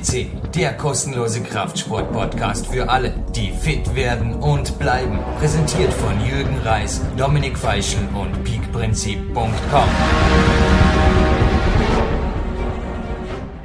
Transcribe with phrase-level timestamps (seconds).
[0.00, 0.26] CC,
[0.56, 5.18] der kostenlose Kraftsport-Podcast für alle, die fit werden und bleiben.
[5.38, 9.88] Präsentiert von Jürgen Reis, Dominik Feischl und peakprinzip.com.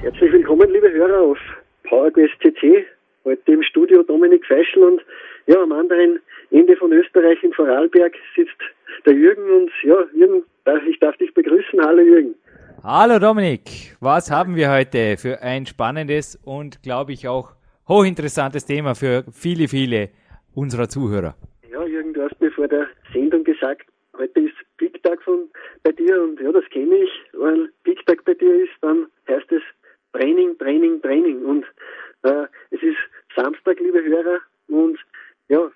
[0.01, 1.37] Herzlich willkommen, liebe Hörer, auf
[1.83, 2.85] PowerQuest CC.
[3.23, 5.01] Heute im Studio Dominik Feischl und
[5.45, 6.19] ja, am anderen
[6.51, 8.59] Ende von Österreich in Vorarlberg sitzt
[9.05, 10.43] der Jürgen und ja, Jürgen,
[10.89, 11.79] ich darf dich begrüßen.
[11.81, 12.35] Hallo Jürgen.
[12.89, 17.51] Hallo Dominik, was haben wir heute für ein spannendes und glaube ich auch
[17.85, 20.07] hochinteressantes Thema für viele, viele
[20.55, 21.35] unserer Zuhörer?
[21.69, 23.87] Ja, Jürgen, du hast mir vor der Sendung gesagt,
[24.17, 25.49] heute ist Big Tag von
[25.83, 29.51] bei dir und ja, das kenne ich, weil Big Tag bei dir ist, dann heißt
[29.51, 29.63] es
[30.13, 31.65] Training, Training, Training und
[32.23, 32.99] äh, es ist
[33.35, 34.97] Samstag, liebe Hörer und
[35.49, 35.69] ja,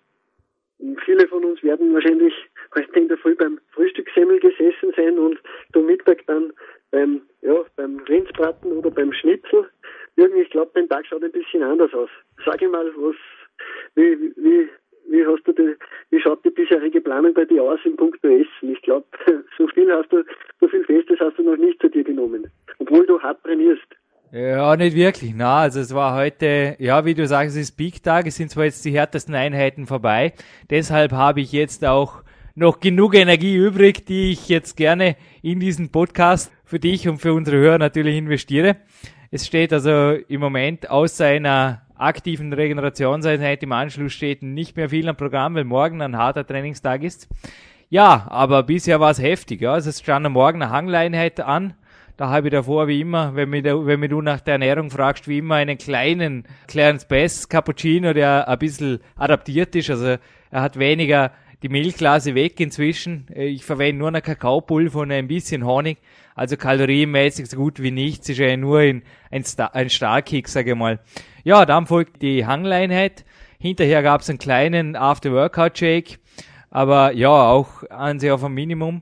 [1.04, 2.34] viele von uns werden wahrscheinlich
[2.74, 5.38] heute in der Früh beim Frühstückssemmel gesessen sein und
[5.74, 6.54] zum Mittag dann
[6.92, 9.70] beim, ja, beim Rindsbraten oder beim Schnitzel.
[10.18, 12.10] Irgendwie, ich glaube, dein Tag schaut ein bisschen anders aus.
[12.46, 13.16] Sag ich mal, was,
[13.96, 14.70] wie, wie,
[15.08, 15.76] wie hast du die,
[16.10, 18.74] wie schaut die bisherige Planung bei dir aus in puncto Essen?
[18.74, 19.06] Ich glaube,
[19.58, 20.24] so viel hast du,
[20.60, 22.52] so viel Festes hast du noch nicht zu dir genommen.
[22.80, 23.88] Obwohl du hart trainierst.
[24.34, 25.34] Ja, nicht wirklich.
[25.36, 28.28] Na, also es war heute, ja, wie du sagst, es ist Peak Tag.
[28.28, 30.34] Es sind zwar jetzt die härtesten Einheiten vorbei.
[30.70, 32.24] Deshalb habe ich jetzt auch
[32.56, 37.34] noch genug Energie übrig, die ich jetzt gerne in diesen Podcast für dich und für
[37.34, 38.78] unsere Hörer natürlich investiere.
[39.30, 45.08] Es steht also im Moment außer einer aktiven Regenerationseinheit im Anschluss steht nicht mehr viel
[45.08, 47.30] am Programm, weil morgen ein harter Trainingstag ist.
[47.90, 49.62] Ja, aber bisher war es heftig.
[49.62, 49.74] Ja.
[49.74, 51.76] Also es stand am Morgen eine Hangleinheit an.
[52.22, 55.28] Da habe ich davor, wie immer, wenn mir, wenn mir du nach der Ernährung fragst,
[55.28, 59.90] wie immer einen kleinen Clarence Bass Cappuccino, der ein bisschen adaptiert ist.
[59.90, 60.18] Also
[60.52, 61.32] er hat weniger
[61.64, 63.26] die Milchglase weg inzwischen.
[63.34, 65.98] Ich verwende nur eine Kakaopulver und ein bisschen Honig.
[66.36, 69.02] Also kalorienmäßig so gut wie nichts, ist ja nur ein,
[69.32, 71.00] ein, Star ein Starkick, sage ich mal.
[71.44, 73.26] Ja, dann folgt die Hangleinheit.
[73.58, 76.20] Hinterher gab es einen kleinen After-Workout-Shake,
[76.70, 79.02] aber ja, auch an sich auf ein Minimum.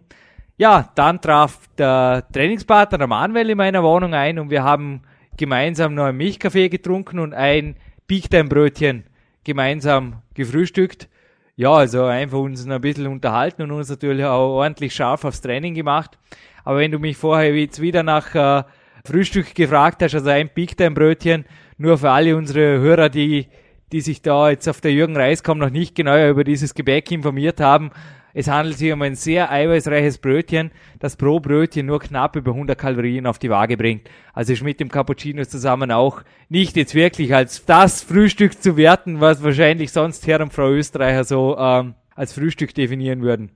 [0.59, 5.03] Ja, dann traf der Trainingspartner der Manuel in meiner Wohnung ein und wir haben
[5.37, 7.77] gemeinsam noch einen Milchkaffee getrunken und ein
[8.07, 9.05] Big Time Brötchen
[9.45, 11.07] gemeinsam gefrühstückt.
[11.55, 15.75] Ja, also einfach uns ein bisschen unterhalten und uns natürlich auch ordentlich scharf aufs Training
[15.75, 16.19] gemacht.
[16.65, 18.63] Aber wenn du mich vorher jetzt wieder nach äh,
[19.05, 21.45] Frühstück gefragt hast, also ein Big Time Brötchen,
[21.77, 23.47] nur für alle unsere Hörer, die,
[23.93, 27.61] die sich da jetzt auf der Jürgen Reiskom noch nicht genauer über dieses Gebäck informiert
[27.61, 27.91] haben.
[28.33, 32.77] Es handelt sich um ein sehr eiweißreiches Brötchen, das pro Brötchen nur knapp über 100
[32.77, 34.09] Kalorien auf die Waage bringt.
[34.33, 39.19] Also ist mit dem Cappuccino zusammen auch nicht jetzt wirklich als das Frühstück zu werten,
[39.19, 43.51] was wahrscheinlich sonst Herr und Frau Österreicher so ähm, als Frühstück definieren würden.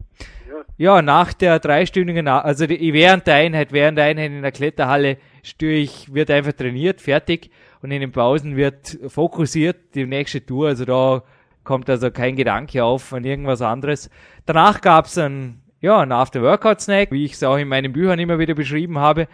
[0.78, 5.18] Ja, nach der dreistündigen, also die, während der Einheit, während der Einheit in der Kletterhalle
[5.60, 7.52] ich, wird einfach trainiert, fertig
[7.82, 11.24] und in den Pausen wird fokussiert die nächste Tour, also da
[11.64, 14.10] kommt also kein Gedanke auf an irgendwas anderes.
[14.46, 18.56] Danach gab's ein, ja, ein After-Workout-Snack, wie ich es auch in meinen Büchern immer wieder
[18.56, 19.28] beschrieben habe.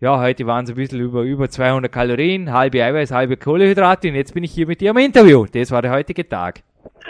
[0.00, 4.14] Ja, heute waren es ein bisschen über, über 200 Kalorien, halbe Eiweiß, halbe Kohlehydrate und
[4.14, 5.46] jetzt bin ich hier mit dir am Interview.
[5.50, 6.60] Das war der heutige Tag.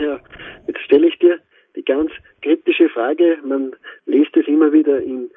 [0.00, 0.20] Ja,
[0.68, 1.38] jetzt stelle ich dir
[1.74, 2.12] die ganz
[2.42, 3.38] kritische Frage.
[3.44, 3.74] Man
[4.06, 5.28] liest es immer wieder in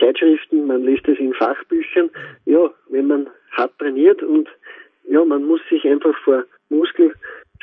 [0.00, 2.10] Zeitschriften, man liest es in Fachbüchern.
[2.46, 4.48] Ja, wenn man hart trainiert und
[5.08, 7.12] ja, man muss sich einfach vor Muskel,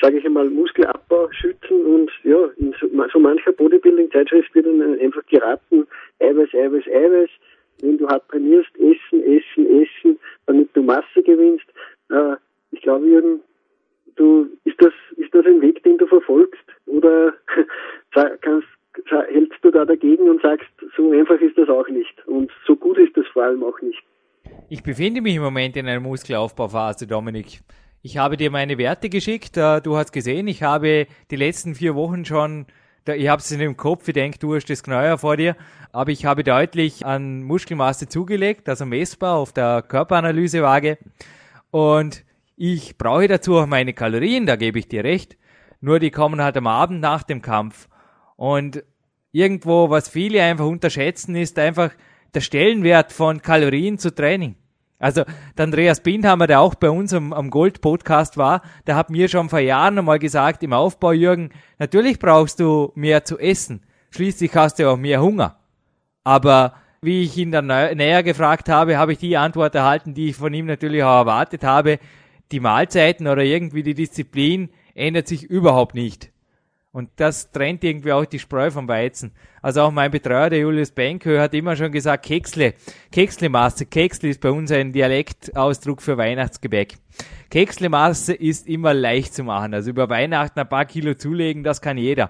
[0.02, 5.26] sage ich einmal, Muskelabbau schützen und ja, in so, so mancher Bodybuilding-Zeitschrift wird dann einfach
[5.28, 5.88] geraten,
[6.20, 7.30] Eiweiß, Eiweiß, Eiweiß.
[7.82, 11.66] Wenn du hart trainierst, essen, essen, essen, damit du Masse gewinnst.
[12.10, 12.36] Äh,
[12.72, 13.42] ich glaube, Jürgen,
[14.16, 16.64] du, ist das, ist das ein Weg, den du verfolgst?
[16.86, 17.34] Oder
[18.42, 18.68] kannst,
[19.08, 22.98] hältst du da dagegen und sagst, so einfach ist das auch nicht und so gut
[22.98, 24.04] ist das vor allem auch nicht.
[24.70, 27.62] Ich befinde mich im Moment in einer Muskelaufbauphase, Dominik.
[28.06, 29.56] Ich habe dir meine Werte geschickt.
[29.56, 32.66] Äh, du hast gesehen, ich habe die letzten vier Wochen schon,
[33.08, 35.56] ich habe es in dem Kopf, ich denke, du hast das genauer vor dir,
[35.94, 40.98] aber ich habe deutlich an Muskelmasse zugelegt, also messbar auf der Körperanalysewaage.
[41.72, 42.26] Und
[42.58, 45.38] ich brauche dazu auch meine Kalorien, da gebe ich dir recht.
[45.80, 47.88] Nur die kommen halt am Abend nach dem Kampf.
[48.36, 48.84] Und
[49.32, 51.92] irgendwo, was viele einfach unterschätzen, ist einfach
[52.34, 54.58] der Stellenwert von Kalorien zu Training.
[55.04, 55.26] Also
[55.58, 59.50] der Andreas Bindhammer, der auch bei uns am, am Gold-Podcast war, der hat mir schon
[59.50, 63.82] vor Jahren einmal gesagt, im Aufbau, Jürgen, natürlich brauchst du mehr zu essen.
[64.12, 65.60] Schließlich hast du auch mehr Hunger.
[66.24, 70.38] Aber wie ich ihn dann näher gefragt habe, habe ich die Antwort erhalten, die ich
[70.38, 72.00] von ihm natürlich auch erwartet habe.
[72.54, 76.33] Die Mahlzeiten oder irgendwie die Disziplin ändert sich überhaupt nicht.
[76.94, 79.32] Und das trennt irgendwie auch die Spreu vom Weizen.
[79.64, 82.76] Also auch mein Betreuer, der Julius Benke, hat immer schon gesagt, Keksle,
[83.12, 83.88] Keksle-Masse.
[83.88, 87.00] Keksle ist bei uns ein Dialektausdruck für Weihnachtsgebäck.
[87.50, 89.74] Kekslemasse ist immer leicht zu machen.
[89.74, 92.30] Also über Weihnachten ein paar Kilo zulegen, das kann jeder.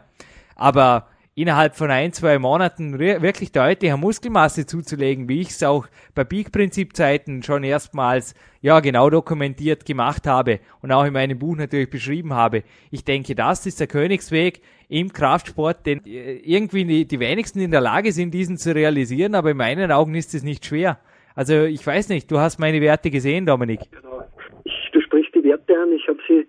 [0.55, 6.23] Aber innerhalb von ein, zwei Monaten wirklich deutliche Muskelmasse zuzulegen, wie ich es auch bei
[6.23, 12.33] Peak-Prinzip-Zeiten schon erstmals ja genau dokumentiert gemacht habe und auch in meinem Buch natürlich beschrieben
[12.33, 12.63] habe.
[12.91, 17.71] Ich denke, das ist der Königsweg im Kraftsport, denn äh, irgendwie die, die wenigsten in
[17.71, 20.99] der Lage sind, diesen zu realisieren, aber in meinen Augen ist es nicht schwer.
[21.35, 23.79] Also ich weiß nicht, du hast meine Werte gesehen, Dominik.
[23.91, 24.23] Genau.
[24.65, 26.47] Ich, du sprichst die Werte an, ich habe sie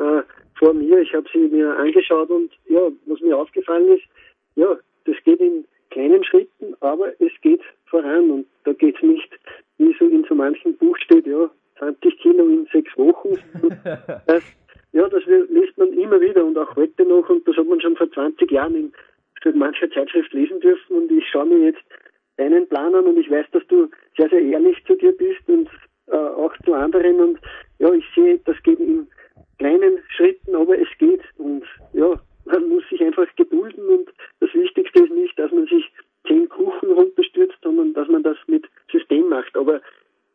[0.00, 0.22] äh,
[0.58, 4.04] vor mir, ich habe sie mir angeschaut und ja, was mir aufgefallen ist,
[4.56, 9.28] ja, das geht in kleinen Schritten, aber es geht voran und da geht es nicht,
[9.78, 13.38] wie so in so manchen Buch steht, ja, 20 Kilo in sechs Wochen.
[14.26, 14.42] das,
[14.92, 17.96] ja, das liest man immer wieder und auch heute noch und das hat man schon
[17.96, 18.92] vor 20 Jahren in
[19.54, 21.82] mancher Zeitschrift lesen dürfen und ich schaue mir jetzt
[22.36, 25.68] deinen Plan an und ich weiß, dass du sehr, sehr ehrlich zu dir bist und
[26.06, 27.38] äh, auch zu anderen und
[27.78, 29.06] ja, ich sehe, das geht in
[29.58, 34.10] kleinen Schritten, aber es geht und ja, man muss sich einfach gedulden und
[34.40, 35.90] das Wichtigste ist nicht, dass man sich
[36.26, 39.56] zehn Kuchen runterstürzt, sondern dass man das mit System macht.
[39.56, 39.80] Aber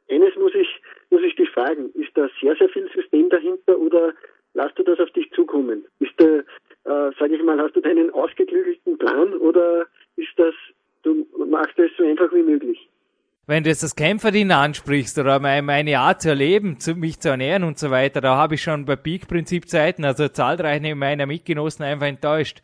[0.09, 0.67] eines muss ich,
[1.09, 4.13] muss ich dich fragen, ist da sehr, sehr viel System dahinter oder
[4.53, 5.85] lass du das auf dich zukommen?
[5.99, 10.55] Ist da, äh, sage ich mal, hast du deinen ausgeklügelten Plan oder ist das,
[11.03, 12.89] du machst es so einfach wie möglich?
[13.47, 17.63] Wenn du jetzt das Kämpferdien ansprichst oder meine Art zu erleben, zu, mich zu ernähren
[17.63, 22.61] und so weiter, da habe ich schon bei Peak-Prinzip-Zeiten, also zahlreiche meiner Mitgenossen einfach enttäuscht.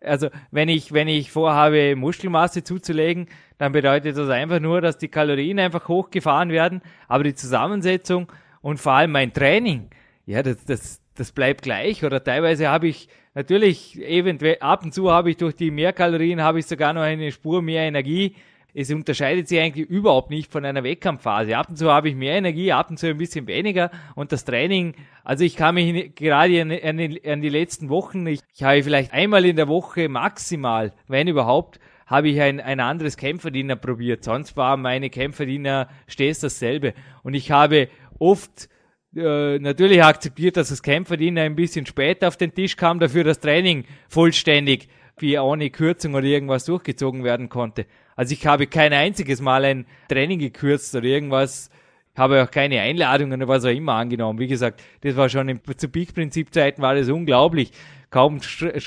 [0.00, 3.26] Also wenn ich, wenn ich vorhabe, Muskelmasse zuzulegen,
[3.58, 8.30] dann bedeutet das einfach nur, dass die Kalorien einfach hochgefahren werden, aber die Zusammensetzung
[8.62, 9.90] und vor allem mein Training,
[10.26, 12.04] ja, das, das, das bleibt gleich.
[12.04, 16.60] Oder teilweise habe ich natürlich eventuell ab und zu habe ich durch die Mehrkalorien habe
[16.60, 18.36] ich sogar noch eine Spur mehr Energie
[18.74, 21.56] es unterscheidet sich eigentlich überhaupt nicht von einer Wettkampfphase.
[21.56, 24.44] Ab und zu habe ich mehr Energie, ab und zu ein bisschen weniger und das
[24.44, 24.94] Training,
[25.24, 29.12] also ich kann mich gerade an, an, an die letzten Wochen, ich, ich habe vielleicht
[29.12, 31.80] einmal in der Woche maximal, wenn überhaupt,
[32.10, 34.24] habe ich ein, ein anderes Kämpferdiener probiert.
[34.24, 36.92] Sonst war meine Kämpferdiener stets dasselbe.
[37.22, 37.88] Und ich habe
[38.18, 38.68] oft
[39.14, 43.38] äh, natürlich akzeptiert, dass das Kämpferdiener ein bisschen später auf den Tisch kam, dafür das
[43.38, 44.88] Training vollständig
[45.18, 47.86] wie ohne Kürzung oder irgendwas durchgezogen werden konnte.
[48.20, 51.70] Also ich habe kein einziges Mal ein Training gekürzt oder irgendwas,
[52.14, 54.38] habe auch keine Einladungen oder was auch immer angenommen.
[54.38, 57.72] Wie gesagt, das war schon im, zu Peak-Prinzip-Zeiten war das unglaublich.
[58.10, 58.42] Kaum,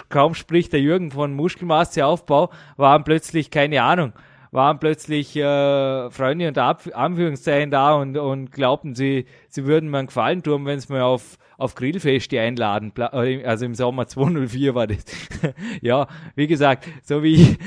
[0.09, 4.13] kaum spricht der Jürgen von Muskelmasseaufbau, waren plötzlich, keine Ahnung,
[4.53, 9.97] waren plötzlich äh, Freunde unter Ab Anführungszeichen da und, und glaubten, sie, sie würden mir
[9.97, 12.93] einen Gefallen tun, wenn sie mir auf, auf Grillfeste einladen.
[12.97, 15.03] Äh, also im Sommer 204 war das.
[15.81, 17.57] ja, wie gesagt, so wie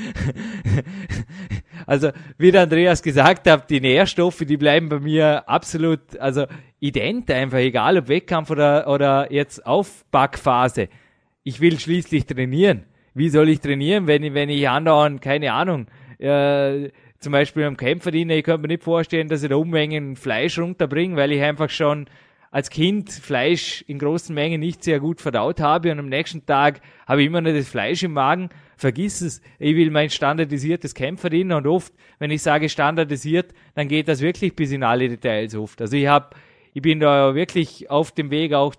[1.87, 6.45] also wie der Andreas gesagt hat, die Nährstoffe, die bleiben bei mir absolut, also
[6.79, 10.89] ident einfach, egal ob Wettkampf oder, oder jetzt Aufbackphase.
[11.43, 12.83] Ich will schließlich trainieren.
[13.13, 15.87] Wie soll ich trainieren, wenn ich, wenn ich andauernd, keine Ahnung,
[16.19, 16.89] äh,
[17.19, 21.15] zum Beispiel am Kämpferdiener, ich könnte mir nicht vorstellen, dass ich da Unmengen Fleisch runterbringe,
[21.15, 22.07] weil ich einfach schon
[22.51, 26.81] als Kind Fleisch in großen Mengen nicht sehr gut verdaut habe und am nächsten Tag
[27.07, 28.49] habe ich immer noch das Fleisch im Magen.
[28.77, 34.07] Vergiss es, ich will mein standardisiertes Kämpferin und oft, wenn ich sage standardisiert, dann geht
[34.07, 35.81] das wirklich bis in alle Details oft.
[35.81, 36.29] Also ich habe
[36.73, 38.75] ich bin da wirklich auf dem Weg auch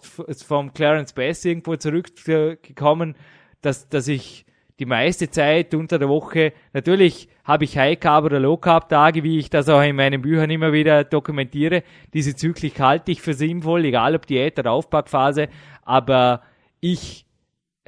[0.47, 3.17] vom Clarence Bass irgendwo zurückgekommen,
[3.61, 4.47] dass, dass ich
[4.78, 9.25] die meiste Zeit unter der Woche, natürlich habe ich High Carb oder Low Carb Tage,
[9.25, 11.83] wie ich das auch in meinen Büchern immer wieder dokumentiere.
[12.14, 15.49] Diese Zyklik halte ich für sinnvoll, egal ob Diät oder Aufbackphase,
[15.83, 16.43] aber
[16.81, 17.26] ich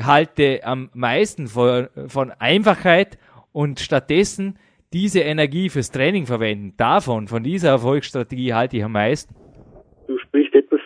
[0.06, 3.18] halte am meisten von, von Einfachheit
[3.52, 4.58] und stattdessen
[4.92, 6.74] diese Energie fürs Training verwenden.
[6.76, 9.34] Davon, von dieser Erfolgsstrategie halte ich am meisten.
[10.06, 10.80] Du sprichst etwas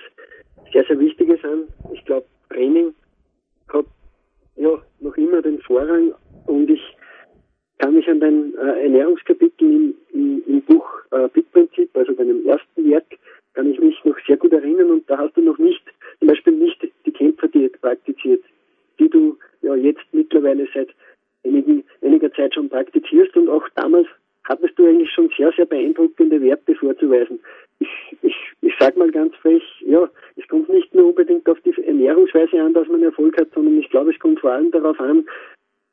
[0.73, 1.65] sehr, sehr Wichtiges an.
[1.93, 2.93] Ich glaube, Training
[3.69, 3.87] hat
[4.57, 6.13] ja noch immer den Vorrang
[6.47, 6.83] und ich
[7.79, 12.91] kann mich an dein äh, Ernährungskapitel im, im, im Buch äh, Bitprinzip, also deinem ersten
[12.91, 13.05] Werk,
[13.55, 15.83] kann ich mich noch sehr gut erinnern und da hast du noch nicht,
[16.19, 18.43] zum Beispiel nicht die Kämpferdiät praktiziert,
[19.65, 20.89] ja jetzt mittlerweile seit
[21.45, 24.07] einigen, einiger Zeit schon praktizierst und auch damals
[24.45, 27.41] hattest du eigentlich schon sehr, sehr beeindruckende Werte vorzuweisen.
[27.79, 27.89] Ich,
[28.23, 32.61] ich, ich sage mal ganz frech, ja, es kommt nicht nur unbedingt auf die Ernährungsweise
[32.63, 35.27] an, dass man Erfolg hat, sondern ich glaube, es kommt vor allem darauf an,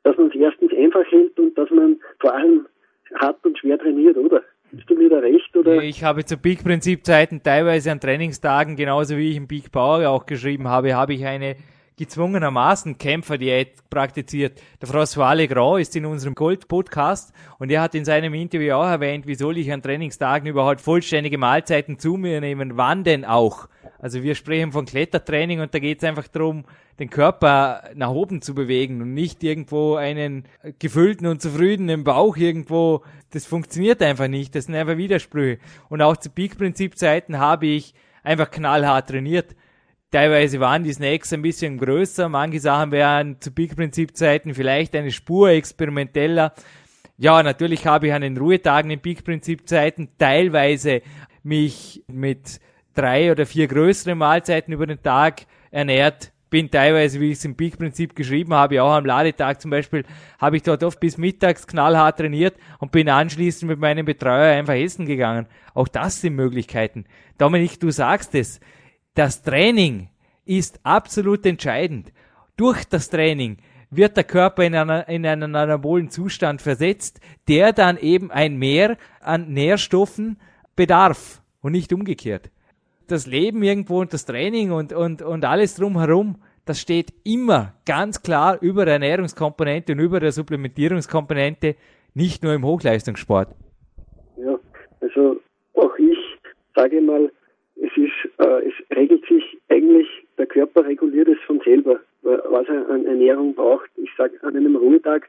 [0.04, 2.66] dass man es erstens einfach hält und dass man vor allem
[3.14, 4.42] hart und schwer trainiert, oder?
[4.70, 5.54] Bist du mir da recht?
[5.54, 5.82] Oder?
[5.82, 10.68] Ich habe zu Peak-Prinzip-Zeiten teilweise an Trainingstagen, genauso wie ich im Peak Power auch geschrieben
[10.68, 11.56] habe, habe ich eine
[11.96, 14.60] gezwungenermaßen Kämpferdiät praktiziert.
[14.80, 19.26] Der François Legrand ist in unserem Gold-Podcast und er hat in seinem Interview auch erwähnt,
[19.26, 23.68] wie soll ich an Trainingstagen überhaupt vollständige Mahlzeiten zu mir nehmen, wann denn auch?
[23.98, 26.64] Also wir sprechen von Klettertraining und da geht es einfach darum,
[26.98, 30.44] den Körper nach oben zu bewegen und nicht irgendwo einen
[30.78, 33.02] gefüllten und zufriedenen Bauch irgendwo.
[33.30, 34.54] Das funktioniert einfach nicht.
[34.54, 35.58] Das sind einfach Widersprüche.
[35.88, 39.54] Und auch zu Peak-Prinzip-Zeiten habe ich einfach knallhart trainiert.
[40.12, 45.48] Teilweise waren die Snacks ein bisschen größer, manche Sachen wären zu Peak-Prinzip-Zeiten vielleicht eine Spur
[45.48, 46.52] experimenteller.
[47.16, 51.00] Ja, natürlich habe ich an den Ruhetagen in Peak-Prinzip-Zeiten teilweise
[51.42, 52.60] mich mit
[52.94, 56.30] drei oder vier größeren Mahlzeiten über den Tag ernährt.
[56.50, 60.04] Bin teilweise, wie ich es im Peak-Prinzip geschrieben habe, auch am Ladetag zum Beispiel,
[60.38, 64.74] habe ich dort oft bis mittags knallhart trainiert und bin anschließend mit meinem Betreuer einfach
[64.74, 65.46] essen gegangen.
[65.72, 67.06] Auch das sind Möglichkeiten.
[67.38, 68.60] Dominik, du sagst es
[69.14, 70.08] das Training
[70.44, 72.12] ist absolut entscheidend.
[72.56, 73.58] Durch das Training
[73.90, 78.96] wird der Körper in, einer, in einen anabolen Zustand versetzt, der dann eben ein Mehr
[79.20, 80.38] an Nährstoffen
[80.74, 82.50] bedarf und nicht umgekehrt.
[83.06, 88.22] Das Leben irgendwo und das Training und, und, und alles drumherum, das steht immer ganz
[88.22, 91.76] klar über der Ernährungskomponente und über der Supplementierungskomponente,
[92.14, 93.54] nicht nur im Hochleistungssport.
[94.36, 94.58] Ja,
[95.00, 95.36] also
[95.74, 96.18] auch ich
[96.74, 97.30] sage mal,
[97.92, 100.08] es ist, äh, es regelt sich eigentlich,
[100.38, 103.90] der Körper reguliert es von selber, was er an Ernährung braucht.
[103.96, 105.28] Ich sage, an einem Ruhetag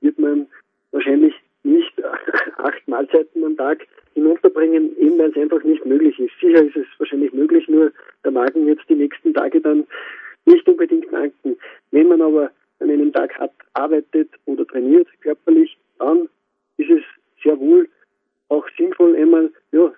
[0.00, 0.46] wird man
[0.92, 1.92] wahrscheinlich nicht
[2.58, 6.32] acht Mahlzeiten am Tag hinunterbringen, eben weil es einfach nicht möglich ist.
[6.40, 7.92] Sicher ist es wahrscheinlich möglich, nur
[8.22, 9.86] der Magen wird die nächsten Tage dann
[10.44, 11.56] nicht unbedingt danken.
[11.90, 16.28] Wenn man aber an einem Tag hat, arbeitet oder trainiert körperlich, dann
[16.76, 17.02] ist es
[17.42, 17.88] sehr wohl
[18.48, 19.92] auch sinnvoll, einmal ja,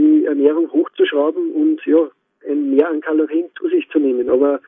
[0.00, 2.10] die Ernährung hochzuschrauben und ja,
[2.48, 4.30] ein Mehr an Kalorien zu sich zu nehmen.
[4.30, 4.60] Aber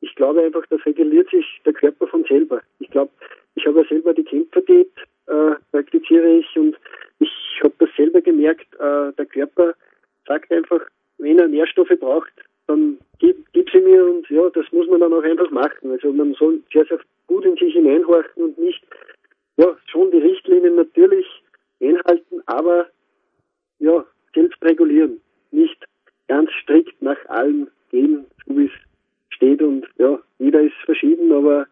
[0.00, 2.60] ich glaube einfach, das reguliert sich der Körper von selber.
[2.80, 3.12] Ich glaube,
[3.54, 4.90] ich habe ja selber die Kämpferdiät,
[5.26, 6.76] äh, praktiziere ich und
[7.20, 7.30] ich
[7.62, 9.74] habe das selber gemerkt, äh, der Körper
[10.26, 10.80] sagt einfach,
[11.18, 12.32] wenn er Nährstoffe braucht,
[12.66, 15.92] dann gib, gib sie mir und ja, das muss man dann auch einfach machen.
[15.92, 16.98] Also man soll sehr, sehr
[17.28, 18.82] gut in sich hineinhorchen und nicht,
[19.56, 21.26] ja, schon die Richtlinien natürlich
[21.80, 22.86] einhalten, aber
[23.78, 25.20] ja, selbst regulieren,
[25.50, 25.86] nicht
[26.28, 28.72] ganz strikt nach allem gehen, so wie es
[29.30, 31.66] steht und ja, jeder ist verschieden, aber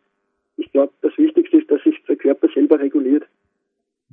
[0.57, 3.25] ich glaube, das Wichtigste ist, dass sich der Körper selber reguliert.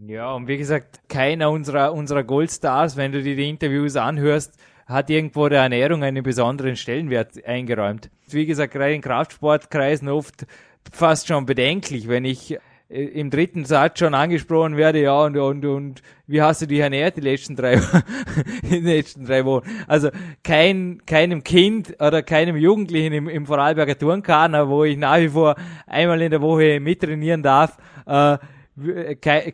[0.06, 5.10] Ja, und wie gesagt, keiner unserer, unserer Goldstars, wenn du dir die Interviews anhörst, hat
[5.10, 8.10] irgendwo der Ernährung einen besonderen Stellenwert eingeräumt.
[8.30, 10.46] Wie gesagt, gerade in Kraftsportkreisen oft
[10.94, 12.58] fast schon bedenklich, wenn ich
[12.90, 17.18] im dritten Satz schon angesprochen werde, ja, und, und, und wie hast du dich ernährt
[17.18, 17.82] die letzten drei,
[18.64, 19.68] die letzten drei Wochen?
[19.88, 20.10] Also
[20.44, 25.56] kein, keinem Kind oder keinem Jugendlichen im, im Vorarlberger Turnkader, wo ich nach wie vor
[25.86, 28.38] einmal in der Woche mittrainieren darf, äh,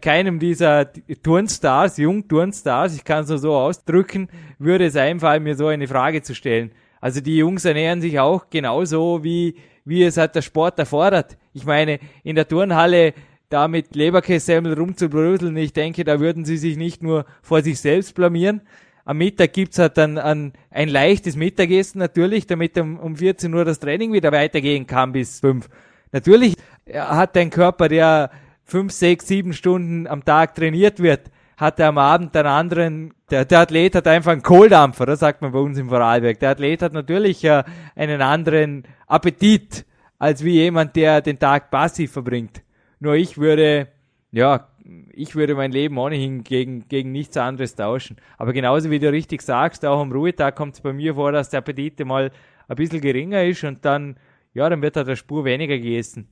[0.01, 0.91] keinem dieser
[1.23, 4.27] Turnstars, Jungturnstars, ich kann es nur so ausdrücken,
[4.59, 6.71] würde es einfallen, mir so eine Frage zu stellen.
[6.99, 11.37] Also die Jungs ernähren sich auch genauso, wie, wie es halt der Sport erfordert.
[11.53, 13.13] Ich meine, in der Turnhalle
[13.49, 18.15] da mit Leberkässemmel rumzubröseln, ich denke, da würden sie sich nicht nur vor sich selbst
[18.15, 18.61] blamieren.
[19.05, 23.65] Am Mittag gibt's halt dann ein, ein leichtes Mittagessen natürlich, damit um, um 14 Uhr
[23.65, 25.67] das Training wieder weitergehen kann bis 5.
[26.11, 26.55] Natürlich
[26.93, 28.31] hat dein Körper, der
[28.65, 31.29] 5, 6, 7 Stunden am Tag trainiert wird,
[31.63, 35.41] hat er am Abend einen anderen, der, der Athlet hat einfach einen Kohldampfer, das sagt
[35.41, 36.38] man bei uns im Vorarlberg.
[36.39, 37.63] Der Athlet hat natürlich äh,
[37.96, 39.86] einen anderen Appetit
[40.20, 42.63] als wie jemand, der den Tag passiv verbringt.
[43.00, 43.88] Nur ich würde,
[44.32, 44.67] ja,
[45.13, 48.17] ich würde mein Leben ohnehin gegen, gegen nichts anderes tauschen.
[48.38, 51.50] Aber genauso wie du richtig sagst, auch am Ruhetag kommt es bei mir vor, dass
[51.50, 52.29] der Appetit mal
[52.67, 54.17] ein bisschen geringer ist und dann,
[54.53, 56.27] ja, dann wird halt der Spur weniger gegessen.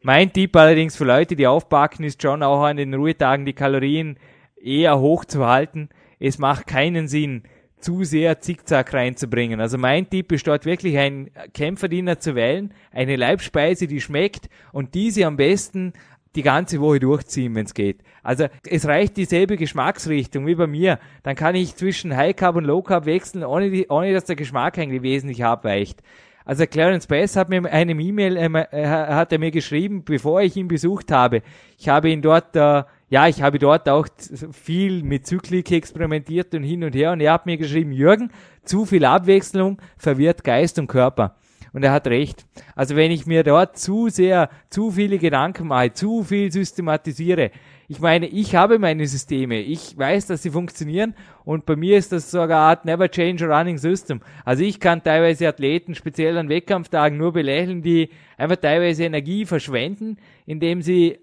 [0.00, 4.16] Mein Tipp allerdings für Leute, die aufpacken, ist schon auch an den Ruhetagen die Kalorien
[4.62, 5.88] eher hoch zu halten.
[6.18, 7.42] Es macht keinen Sinn,
[7.80, 9.60] zu sehr Zickzack reinzubringen.
[9.60, 14.94] Also mein Tipp ist dort wirklich ein Kämpferdiener zu wählen, eine Leibspeise, die schmeckt und
[14.94, 15.94] diese am besten
[16.36, 18.02] die ganze Woche durchziehen, wenn es geht.
[18.22, 20.98] Also es reicht dieselbe Geschmacksrichtung wie bei mir.
[21.22, 24.36] Dann kann ich zwischen High Carb und Low Carb wechseln, ohne, die, ohne dass der
[24.36, 26.02] Geschmack eigentlich wesentlich abweicht.
[26.44, 30.68] Also Clarence Bass hat mir eine E-Mail, äh, hat er mir geschrieben, bevor ich ihn
[30.68, 31.42] besucht habe.
[31.78, 34.06] Ich habe ihn dort äh, ja, ich habe dort auch
[34.52, 38.30] viel mit Zyklik experimentiert und hin und her und er hat mir geschrieben, Jürgen,
[38.64, 41.36] zu viel Abwechslung verwirrt Geist und Körper.
[41.72, 42.46] Und er hat recht.
[42.74, 47.50] Also wenn ich mir dort zu sehr, zu viele Gedanken mache, zu viel systematisiere,
[47.88, 49.60] ich meine, ich habe meine Systeme.
[49.60, 51.14] Ich weiß, dass sie funktionieren
[51.44, 54.20] und bei mir ist das sogar eine Art Never Change a Running System.
[54.44, 60.18] Also ich kann teilweise Athleten speziell an Wettkampftagen nur belächeln, die einfach teilweise Energie verschwenden,
[60.46, 61.18] indem sie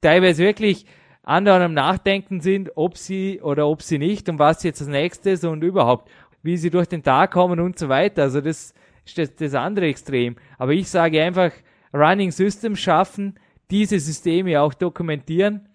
[0.00, 0.86] teilweise wirklich
[1.28, 5.30] anderen am Nachdenken sind, ob sie oder ob sie nicht und was jetzt das nächste
[5.30, 6.10] ist und überhaupt,
[6.42, 8.22] wie sie durch den Tag kommen und so weiter.
[8.22, 10.36] Also das ist das, das andere Extrem.
[10.56, 11.52] Aber ich sage einfach,
[11.92, 13.38] Running Systems schaffen,
[13.70, 15.68] diese Systeme auch dokumentieren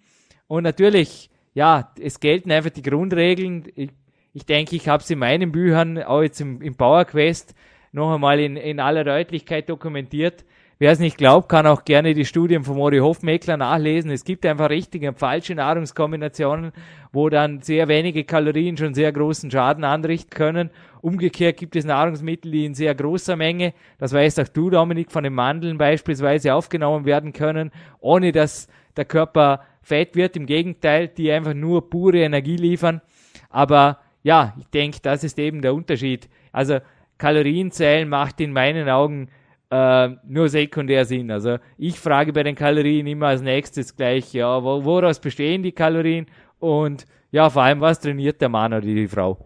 [0.48, 3.66] und natürlich, ja, es gelten einfach die Grundregeln.
[3.76, 3.92] Ich,
[4.34, 7.54] ich denke, ich habe es in meinen Büchern, auch jetzt im, im Power Quest,
[7.92, 10.46] noch einmal in, in aller Deutlichkeit dokumentiert.
[10.84, 14.12] Wer es nicht glaubt, kann auch gerne die Studien von Mori Hofmeckler nachlesen.
[14.12, 16.74] Es gibt einfach richtige und falsche Nahrungskombinationen,
[17.14, 20.72] wo dann sehr wenige Kalorien schon sehr großen Schaden anrichten können.
[21.00, 25.24] Umgekehrt gibt es Nahrungsmittel, die in sehr großer Menge, das weißt auch du, Dominik, von
[25.24, 27.72] den Mandeln beispielsweise aufgenommen werden können,
[28.02, 30.36] ohne dass der Körper fett wird.
[30.36, 33.00] Im Gegenteil, die einfach nur pure Energie liefern.
[33.50, 36.28] Aber ja, ich denke, das ist eben der Unterschied.
[36.52, 36.80] Also
[37.20, 39.30] Kalorienzählen macht in meinen Augen
[39.74, 41.32] äh, nur sekundär Sinn.
[41.32, 46.28] Also ich frage bei den Kalorien immer als nächstes gleich, ja, woraus bestehen die Kalorien
[46.60, 49.38] und ja, vor allem, was trainiert der Mann oder die Frau?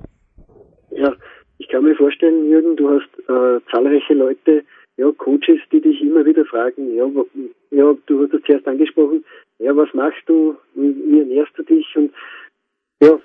[0.91, 1.13] Ja,
[1.59, 4.65] ich kann mir vorstellen, Jürgen, du hast äh, zahlreiche Leute,
[4.97, 7.05] ja, Coaches, die dich immer wieder fragen, ja,
[7.71, 9.23] ja, du hast es zuerst angesprochen,
[9.59, 12.11] ja, was machst du, wie, wie ernährst du dich und
[13.01, 13.17] ja,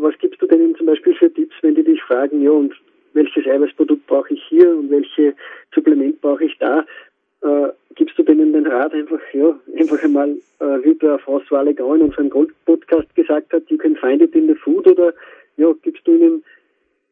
[0.00, 2.72] was gibst du denen zum Beispiel für Tipps, wenn die dich fragen, ja, und
[3.16, 5.34] welches Eiweißprodukt brauche ich hier und welche
[5.74, 6.84] Supplement brauche ich da?
[7.42, 10.30] Äh, gibst du denen den Rat einfach, ja, einfach einmal,
[10.60, 14.46] äh, wie der François Legrand in unserem Gold-Podcast gesagt hat, you can find it in
[14.46, 15.12] the food oder
[15.56, 16.44] ja, gibst du ihnen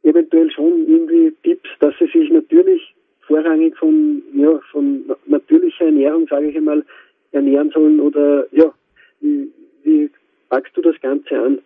[0.03, 6.49] eventuell schon irgendwie Tipps, dass sie sich natürlich vorrangig von, ja, von natürlicher Ernährung, sage
[6.49, 6.85] ich einmal,
[7.33, 8.73] ernähren sollen oder ja,
[9.21, 9.51] wie,
[9.83, 10.11] wie
[10.51, 11.59] packst du das Ganze an?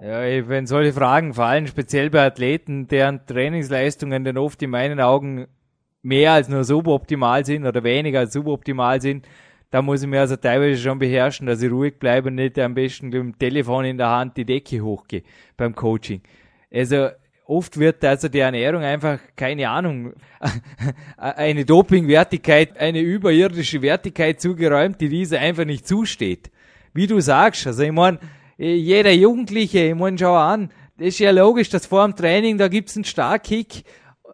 [0.00, 5.48] Ja, wenn solche Fragen fallen, speziell bei Athleten, deren Trainingsleistungen dann oft in meinen Augen
[6.02, 9.26] mehr als nur suboptimal sind oder weniger als suboptimal sind,
[9.70, 12.74] da muss ich mir also teilweise schon beherrschen, dass ich ruhig bleibe und nicht am
[12.74, 15.24] besten mit dem Telefon in der Hand die Decke hochgehe
[15.56, 16.22] beim Coaching.
[16.72, 17.08] Also
[17.44, 20.12] oft wird also der Ernährung einfach, keine Ahnung,
[21.16, 26.52] eine Dopingwertigkeit, eine überirdische Wertigkeit zugeräumt, die diese einfach nicht zusteht.
[26.94, 28.18] Wie du sagst, also ich meine,
[28.58, 32.66] jeder Jugendliche, ich meine, schau an, das ist ja logisch, dass vor dem Training, da
[32.66, 33.84] gibt's einen Starkkick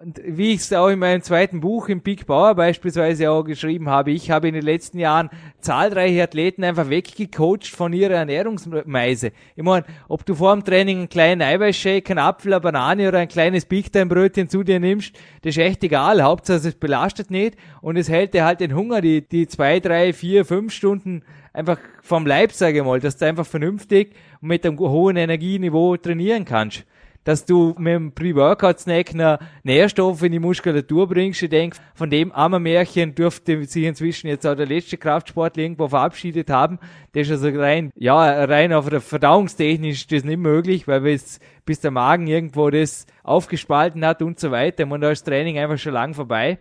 [0.01, 3.89] und wie ich es auch in meinem zweiten Buch im Big Bauer beispielsweise auch geschrieben
[3.89, 5.31] habe, ich habe in den letzten Jahren
[5.61, 9.33] zahlreiche Athleten einfach weggecoacht von ihrer Ernährungsmeise.
[9.55, 13.19] Ich meine, ob du vor dem Training einen kleinen Eiweißshake, einen Apfel, eine Banane oder
[13.19, 16.23] ein kleines Big Time Brötchen zu dir nimmst, das ist echt egal.
[16.23, 20.13] Hauptsache es belastet nicht und es hält dir halt den Hunger, die, die zwei, drei,
[20.13, 24.79] vier, fünf Stunden einfach vom Leib, sage ich mal, dass du einfach vernünftig mit einem
[24.79, 26.85] hohen Energieniveau trainieren kannst
[27.25, 29.15] dass du mit dem Pre-Workout-Snack
[29.63, 31.43] Nährstoffe in die Muskulatur bringst.
[31.43, 35.89] Ich denke, von dem armen Märchen dürfte sich inzwischen jetzt auch der letzte Kraftsportler irgendwo
[35.89, 36.79] verabschiedet haben.
[37.13, 41.41] Das ist also rein, ja, rein auf der Verdauungstechnisch ist das nicht möglich, weil bis,
[41.65, 44.87] bis der Magen irgendwo das aufgespalten hat und so weiter.
[44.87, 46.59] Und da ist das Training einfach schon lang vorbei.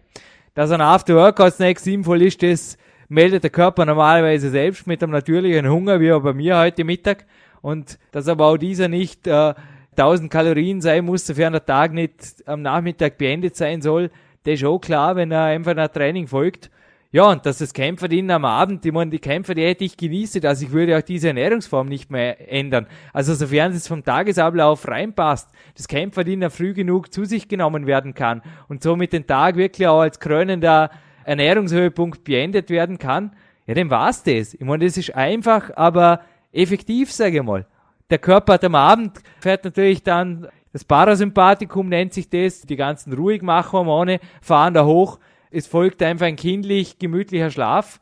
[0.56, 2.78] Dass ein After-Workout-Snack sinnvoll ist, das
[3.10, 7.26] meldet der Körper normalerweise selbst mit einem natürlichen Hunger, wie auch bei mir heute Mittag.
[7.62, 9.54] Und dass aber auch dieser nicht äh,
[9.97, 14.10] 1000 Kalorien sein muss, sofern der Tag nicht am Nachmittag beendet sein soll.
[14.43, 16.69] Das ist auch klar, wenn er einfach nach Training folgt.
[17.12, 20.41] Ja, und dass das Kämpferdienen am Abend, ich meine, die Kämpfer, die hätte ich genieße,
[20.47, 22.88] also ich würde auch diese Ernährungsform nicht mehr ändern.
[23.13, 28.41] Also sofern es vom Tagesablauf reinpasst, das Kämpferdienen früh genug zu sich genommen werden kann
[28.67, 30.89] und somit den Tag wirklich auch als krönender
[31.23, 33.34] Ernährungshöhepunkt beendet werden kann,
[33.67, 34.56] ja, dann war's das.
[34.56, 37.67] Ich meine, das ist einfach, aber effektiv, sage ich mal.
[38.13, 43.12] Der Körper hat am Abend, fährt natürlich dann, das Parasympathikum nennt sich das, die ganzen
[43.12, 45.17] Ruhigmachhormone fahren da hoch.
[45.49, 47.99] Es folgt einfach ein kindlich, gemütlicher Schlaf.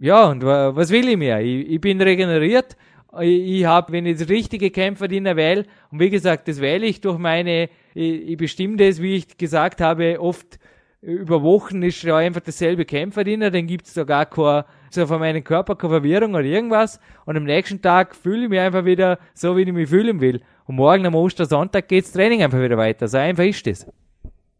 [0.00, 1.40] Ja, und was will ich mehr?
[1.42, 2.76] Ich, ich bin regeneriert.
[3.20, 7.00] Ich, ich habe, wenn ich das richtige Kämpferdiener wähle, und wie gesagt, das wähle ich
[7.00, 10.58] durch meine, ich, ich bestimme das, wie ich gesagt habe, oft
[11.02, 15.44] über Wochen ist ja einfach dasselbe Kämpferdiener, dann gibt's da gar keine so von meinem
[15.44, 17.00] Körper keine Verwirrung oder irgendwas.
[17.26, 20.40] Und am nächsten Tag fühle ich mich einfach wieder so, wie ich mich fühlen will.
[20.66, 23.08] Und morgen am Ostersonntag geht's Training einfach wieder weiter.
[23.08, 23.86] So einfach ist das.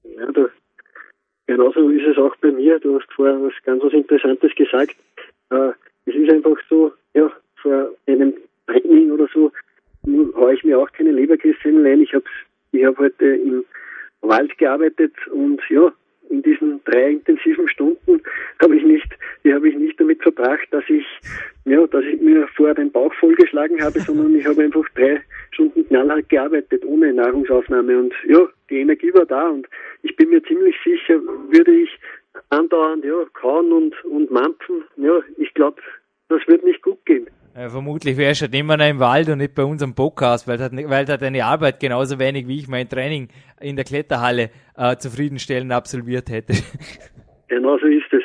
[0.05, 0.49] Ja, du,
[1.47, 2.79] genauso ist es auch bei mir.
[2.81, 4.97] Du hast vorher was ganz was Interessantes gesagt.
[5.51, 5.71] Äh,
[6.07, 8.35] es ist einfach so, ja, vor einem
[8.67, 9.53] Training oder so
[10.07, 12.01] haue ich mir auch keine Leberkäse rein.
[12.01, 12.25] Ich habe
[12.73, 13.65] ich hab heute im
[14.23, 15.93] Wald gearbeitet und ja,
[16.29, 17.15] in diesen drei
[21.65, 25.21] ja, dass ich mir vorher den Bauch vollgeschlagen habe, sondern ich habe einfach drei
[25.53, 27.99] Stunden knallhart gearbeitet, ohne Nahrungsaufnahme.
[27.99, 29.67] Und ja, die Energie war da und
[30.03, 31.91] ich bin mir ziemlich sicher, würde ich
[32.51, 35.81] andauernd ja, kauen und, und mampfen, ja, ich glaube,
[36.29, 37.27] das wird nicht gut gehen.
[37.57, 40.61] Ja, vermutlich wärst du halt immer noch im Wald und nicht bei unserem Podcast, weil
[40.61, 43.29] weil halt deine Arbeit genauso wenig wie ich mein Training
[43.61, 46.55] in der Kletterhalle äh, zufriedenstellend absolviert hätte.
[47.49, 48.23] Genau so ist es.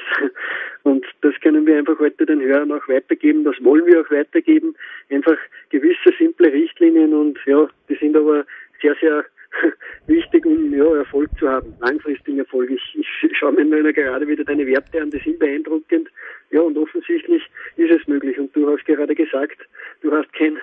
[1.76, 4.76] Einfach heute den Hörern auch weitergeben, das wollen wir auch weitergeben.
[5.10, 5.38] Einfach
[5.70, 8.46] gewisse simple Richtlinien und ja, die sind aber
[8.82, 9.26] sehr, sehr
[10.08, 12.70] wichtig, um ja, Erfolg zu haben, langfristigen Erfolg.
[12.70, 16.10] Ich, ich schaue mir nur gerade wieder deine Werte an, die sind beeindruckend.
[16.52, 17.44] Ja, und offensichtlich
[17.78, 18.38] ist es möglich.
[18.38, 19.58] Und du hast gerade gesagt,
[20.02, 20.58] du hast kein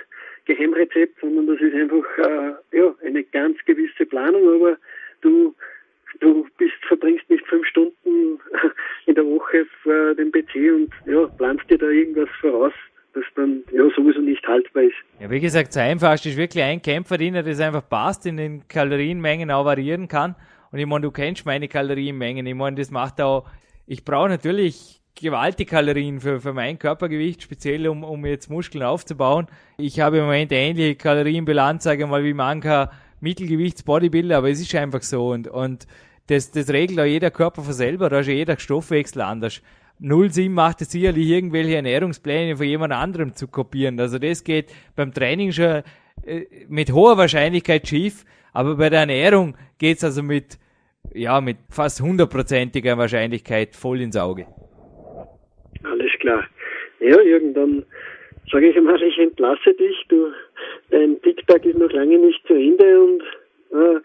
[0.44, 4.77] Geheimrezept, sondern das ist einfach äh, ja, eine ganz gewisse Planung, aber
[5.20, 5.55] du
[6.20, 8.40] du bist, verbringst nicht fünf Stunden
[9.07, 9.25] in der
[9.92, 12.72] Vor dem PC und ja, planst dir da irgendwas voraus,
[13.14, 14.94] das dann ja sowieso nicht haltbar ist.
[15.20, 19.50] Ja, wie gesagt, das Einfachste ist wirklich ein Kämpferdiener, das einfach passt, in den Kalorienmengen
[19.50, 20.35] auch variieren kann.
[20.70, 22.46] Und ich meine, du kennst meine Kalorienmengen.
[22.46, 23.46] Ich meine, das macht auch,
[23.87, 29.46] ich brauche natürlich gewaltige Kalorien für, für mein Körpergewicht, speziell um, um jetzt Muskeln aufzubauen.
[29.76, 34.74] Ich habe im Moment ähnliche Kalorienbilanz, sage ich mal, wie mancher Mittelgewichts-Bodybuilder, aber es ist
[34.74, 35.87] einfach so und, und
[36.28, 39.61] das, das regelt auch jeder Körper von selber, da ist ja jeder Stoffwechsel anders.
[40.05, 44.01] Null Sinn macht es sicherlich, irgendwelche Ernährungspläne von jemand anderem zu kopieren.
[44.01, 45.85] Also das geht beim Training schon
[46.27, 50.59] äh, mit hoher Wahrscheinlichkeit schief, aber bei der Ernährung geht's also mit,
[51.15, 54.47] ja, mit fast hundertprozentiger Wahrscheinlichkeit voll ins Auge.
[55.85, 56.49] Alles klar.
[56.99, 57.85] Ja, irgendwann
[58.51, 59.97] sage ich einmal, ich entlasse dich.
[60.09, 60.33] Du,
[60.91, 63.23] dein TikTok ist noch lange nicht zu Ende und
[63.73, 63.97] äh,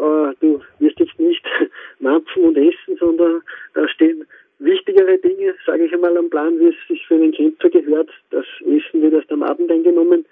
[0.00, 1.44] äh, du wirst jetzt nicht
[1.98, 3.40] mampfen und essen, sondern
[3.72, 4.26] da stehen
[4.58, 8.10] wichtigere Dinge, sage ich einmal, am Plan, wie es sich für einen Kämpfer gehört.
[8.30, 10.24] Das Essen wird erst am Abend eingenommen.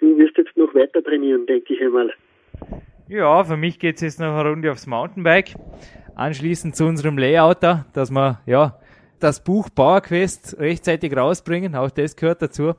[0.00, 2.12] Du wirst jetzt noch weiter trainieren, denke ich einmal.
[3.08, 5.54] Ja, für mich geht es jetzt noch eine Runde aufs Mountainbike.
[6.16, 8.78] Anschließend zu unserem Layouter, dass wir ja
[9.20, 11.74] das Buch Power Quest rechtzeitig rausbringen.
[11.74, 12.74] Auch das gehört dazu.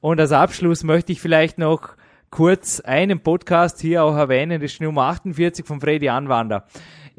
[0.00, 1.96] Und als Abschluss möchte ich vielleicht noch
[2.30, 6.66] kurz einen Podcast hier auch erwähnen, das ist Nummer 48 von Freddy Anwander.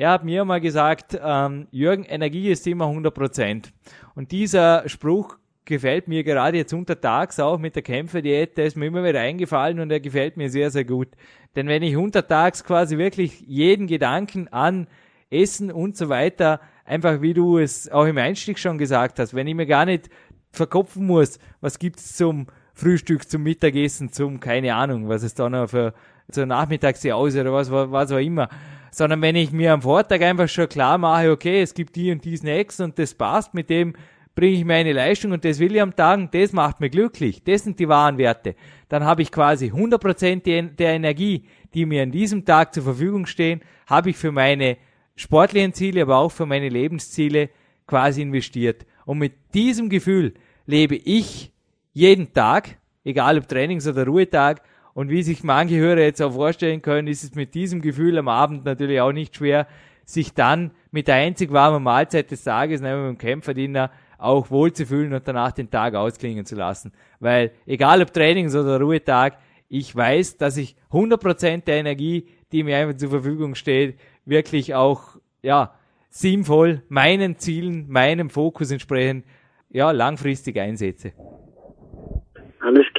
[0.02, 3.72] Er hat mir mal gesagt, ähm, Jürgen, Energie ist immer 100 Prozent.
[4.16, 8.88] Und dieser Spruch gefällt mir gerade jetzt untertags auch mit der Kämpferdiät, der ist mir
[8.88, 11.10] immer wieder eingefallen und er gefällt mir sehr, sehr gut.
[11.56, 14.88] Denn wenn ich untertags quasi wirklich jeden Gedanken an
[15.30, 19.46] Essen und so weiter, einfach wie du es auch im Einstieg schon gesagt hast, wenn
[19.46, 20.10] ich mir gar nicht
[20.50, 25.68] verkopfen muss, was gibt's zum Frühstück zum Mittagessen, zum, keine Ahnung, was es da noch
[25.68, 25.94] für,
[26.32, 28.50] zur Nachmittagsjause oder was, was auch immer.
[28.92, 32.24] Sondern wenn ich mir am Vortag einfach schon klar mache, okay, es gibt die und
[32.24, 33.94] die Snacks und das passt, mit dem
[34.36, 37.44] bringe ich meine Leistung und das will ich am Tag und das macht mir glücklich.
[37.44, 38.56] Das sind die wahren Werte.
[38.90, 43.62] Dann habe ich quasi 100% der Energie, die mir an diesem Tag zur Verfügung stehen,
[43.88, 44.78] habe ich für meine
[45.16, 47.50] sportlichen Ziele, aber auch für meine Lebensziele
[47.88, 48.86] quasi investiert.
[49.06, 50.34] Und mit diesem Gefühl
[50.66, 51.52] lebe ich
[51.94, 54.62] jeden Tag, egal ob Trainings- oder Ruhetag.
[54.94, 58.28] Und wie sich manche Hörer jetzt auch vorstellen können, ist es mit diesem Gefühl am
[58.28, 59.68] Abend natürlich auch nicht schwer,
[60.04, 65.14] sich dann mit der einzig warmen Mahlzeit des Tages, nämlich mit dem Kämpferdiener, auch wohlzufühlen
[65.14, 66.92] und danach den Tag ausklingen zu lassen.
[67.20, 72.78] Weil egal ob Trainings- oder Ruhetag, ich weiß, dass ich 100% der Energie, die mir
[72.78, 75.74] einfach zur Verfügung steht, wirklich auch, ja,
[76.10, 79.26] sinnvoll meinen Zielen, meinem Fokus entsprechend,
[79.70, 81.14] ja, langfristig einsetze.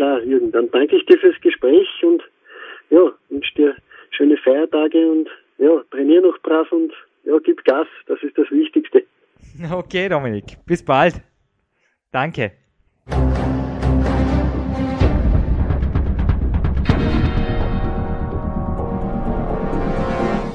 [0.03, 0.51] Klar, Jürgen.
[0.51, 2.21] Dann danke ich dir fürs Gespräch und
[2.91, 3.77] ja, wünsche dir
[4.11, 7.87] schöne Feiertage und ja, trainier noch brav und ja, gib Gas.
[8.09, 9.05] Das ist das Wichtigste.
[9.71, 10.57] Okay, Dominik.
[10.67, 11.15] Bis bald.
[12.11, 12.53] Danke.